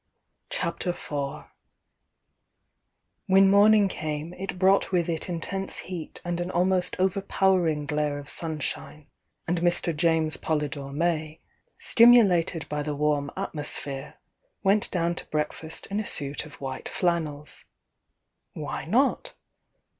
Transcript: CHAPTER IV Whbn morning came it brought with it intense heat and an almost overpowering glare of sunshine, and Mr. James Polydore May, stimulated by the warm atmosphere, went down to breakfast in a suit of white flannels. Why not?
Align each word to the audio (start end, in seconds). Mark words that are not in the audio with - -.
CHAPTER 0.49 0.89
IV 0.89 1.43
Whbn 3.29 3.49
morning 3.51 3.87
came 3.87 4.33
it 4.33 4.57
brought 4.57 4.91
with 4.91 5.07
it 5.07 5.29
intense 5.29 5.77
heat 5.77 6.19
and 6.25 6.39
an 6.41 6.49
almost 6.49 6.95
overpowering 6.97 7.85
glare 7.85 8.17
of 8.17 8.27
sunshine, 8.27 9.05
and 9.47 9.59
Mr. 9.59 9.95
James 9.95 10.37
Polydore 10.37 10.91
May, 10.91 11.39
stimulated 11.77 12.67
by 12.67 12.81
the 12.81 12.95
warm 12.95 13.29
atmosphere, 13.37 14.15
went 14.63 14.89
down 14.89 15.13
to 15.13 15.27
breakfast 15.27 15.85
in 15.91 15.99
a 15.99 16.07
suit 16.07 16.47
of 16.47 16.55
white 16.59 16.89
flannels. 16.89 17.65
Why 18.53 18.85
not? 18.85 19.35